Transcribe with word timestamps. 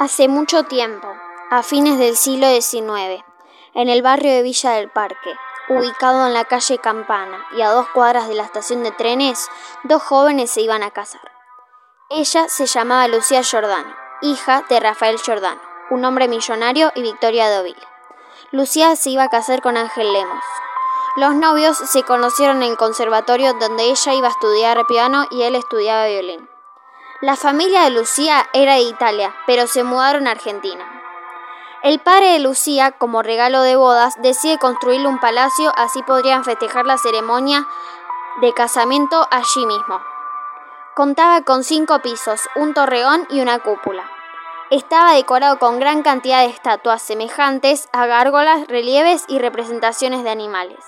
Hace 0.00 0.28
mucho 0.28 0.62
tiempo, 0.62 1.08
a 1.50 1.64
fines 1.64 1.98
del 1.98 2.16
siglo 2.16 2.46
XIX, 2.48 3.24
en 3.74 3.88
el 3.88 4.00
barrio 4.00 4.30
de 4.30 4.42
Villa 4.42 4.70
del 4.74 4.88
Parque, 4.88 5.34
ubicado 5.68 6.24
en 6.24 6.34
la 6.34 6.44
calle 6.44 6.78
Campana 6.78 7.44
y 7.56 7.62
a 7.62 7.70
dos 7.70 7.88
cuadras 7.88 8.28
de 8.28 8.36
la 8.36 8.44
estación 8.44 8.84
de 8.84 8.92
trenes, 8.92 9.48
dos 9.82 10.00
jóvenes 10.00 10.52
se 10.52 10.60
iban 10.60 10.84
a 10.84 10.92
casar. 10.92 11.32
Ella 12.10 12.48
se 12.48 12.66
llamaba 12.66 13.08
Lucía 13.08 13.42
Giordano, 13.42 13.92
hija 14.22 14.64
de 14.68 14.78
Rafael 14.78 15.18
Giordano, 15.18 15.60
un 15.90 16.04
hombre 16.04 16.28
millonario, 16.28 16.92
y 16.94 17.02
Victoria 17.02 17.50
Dovile. 17.50 17.82
Lucía 18.52 18.94
se 18.94 19.10
iba 19.10 19.24
a 19.24 19.30
casar 19.30 19.62
con 19.62 19.76
Ángel 19.76 20.12
Lemos. 20.12 20.44
Los 21.16 21.34
novios 21.34 21.76
se 21.76 22.04
conocieron 22.04 22.62
en 22.62 22.70
el 22.70 22.76
conservatorio 22.76 23.54
donde 23.54 23.90
ella 23.90 24.14
iba 24.14 24.28
a 24.28 24.30
estudiar 24.30 24.86
piano 24.86 25.26
y 25.32 25.42
él 25.42 25.56
estudiaba 25.56 26.06
violín. 26.06 26.48
La 27.20 27.34
familia 27.34 27.82
de 27.82 27.90
Lucía 27.90 28.48
era 28.52 28.74
de 28.74 28.82
Italia, 28.82 29.34
pero 29.44 29.66
se 29.66 29.82
mudaron 29.82 30.28
a 30.28 30.30
Argentina. 30.30 30.84
El 31.82 31.98
padre 31.98 32.34
de 32.34 32.38
Lucía, 32.38 32.92
como 32.92 33.24
regalo 33.24 33.62
de 33.62 33.74
bodas, 33.74 34.14
decide 34.22 34.56
construirle 34.58 35.08
un 35.08 35.18
palacio, 35.18 35.72
así 35.74 36.00
podrían 36.04 36.44
festejar 36.44 36.86
la 36.86 36.96
ceremonia 36.96 37.66
de 38.40 38.54
casamiento 38.54 39.26
allí 39.32 39.66
mismo. 39.66 40.00
Contaba 40.94 41.42
con 41.42 41.64
cinco 41.64 41.98
pisos, 42.02 42.40
un 42.54 42.72
torreón 42.72 43.26
y 43.30 43.40
una 43.40 43.58
cúpula. 43.58 44.08
Estaba 44.70 45.14
decorado 45.14 45.58
con 45.58 45.80
gran 45.80 46.04
cantidad 46.04 46.42
de 46.42 46.50
estatuas 46.50 47.02
semejantes 47.02 47.88
a 47.92 48.06
gárgolas, 48.06 48.68
relieves 48.68 49.24
y 49.26 49.40
representaciones 49.40 50.22
de 50.22 50.30
animales. 50.30 50.84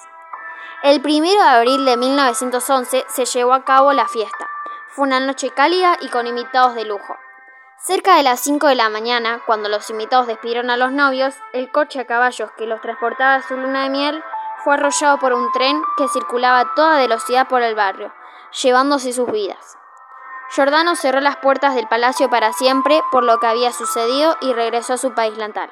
El 0.84 1.00
1 1.04 1.28
de 1.28 1.40
abril 1.40 1.84
de 1.84 1.96
1911 1.96 3.04
se 3.08 3.24
llevó 3.24 3.52
a 3.52 3.64
cabo 3.64 3.92
la 3.92 4.06
fiesta. 4.06 4.48
Fue 4.92 5.06
una 5.06 5.20
noche 5.20 5.50
cálida 5.50 5.96
y 6.00 6.08
con 6.08 6.26
invitados 6.26 6.74
de 6.74 6.84
lujo. 6.84 7.16
Cerca 7.78 8.16
de 8.16 8.24
las 8.24 8.40
5 8.40 8.66
de 8.66 8.74
la 8.74 8.88
mañana, 8.88 9.40
cuando 9.46 9.68
los 9.68 9.88
invitados 9.88 10.26
despidieron 10.26 10.68
a 10.68 10.76
los 10.76 10.90
novios, 10.90 11.36
el 11.52 11.70
coche 11.70 12.00
a 12.00 12.06
caballos 12.06 12.50
que 12.58 12.66
los 12.66 12.80
transportaba 12.80 13.36
a 13.36 13.42
su 13.42 13.56
luna 13.56 13.84
de 13.84 13.90
miel 13.90 14.24
fue 14.64 14.74
arrollado 14.74 15.18
por 15.18 15.32
un 15.32 15.52
tren 15.52 15.80
que 15.96 16.08
circulaba 16.08 16.58
a 16.58 16.74
toda 16.74 16.98
velocidad 16.98 17.46
por 17.46 17.62
el 17.62 17.76
barrio, 17.76 18.12
llevándose 18.62 19.12
sus 19.12 19.30
vidas. 19.30 19.78
Giordano 20.56 20.96
cerró 20.96 21.20
las 21.20 21.36
puertas 21.36 21.76
del 21.76 21.86
palacio 21.86 22.28
para 22.28 22.52
siempre 22.52 23.00
por 23.12 23.22
lo 23.22 23.38
que 23.38 23.46
había 23.46 23.72
sucedido 23.72 24.36
y 24.40 24.52
regresó 24.54 24.94
a 24.94 24.98
su 24.98 25.14
país 25.14 25.38
natal. 25.38 25.70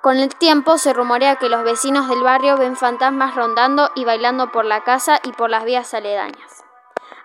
Con 0.00 0.16
el 0.16 0.34
tiempo 0.34 0.78
se 0.78 0.94
rumorea 0.94 1.36
que 1.36 1.50
los 1.50 1.64
vecinos 1.64 2.08
del 2.08 2.22
barrio 2.22 2.56
ven 2.56 2.76
fantasmas 2.76 3.34
rondando 3.34 3.90
y 3.94 4.06
bailando 4.06 4.50
por 4.50 4.64
la 4.64 4.84
casa 4.84 5.20
y 5.22 5.32
por 5.32 5.50
las 5.50 5.64
vías 5.64 5.92
aledañas 5.92 6.64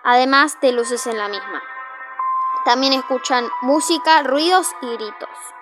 además 0.06 0.58
de 0.62 0.72
luces 0.72 1.06
en 1.08 1.18
la 1.18 1.28
misma. 1.28 1.62
También 2.64 2.92
escuchan 2.92 3.44
música, 3.62 4.22
ruidos 4.22 4.68
y 4.80 4.86
gritos. 4.86 5.55